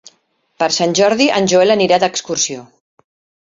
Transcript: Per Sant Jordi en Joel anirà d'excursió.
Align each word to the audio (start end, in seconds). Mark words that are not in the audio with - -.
Per 0.63 0.69
Sant 0.77 0.95
Jordi 1.01 1.27
en 1.41 1.51
Joel 1.53 1.75
anirà 1.75 2.01
d'excursió. 2.05 2.67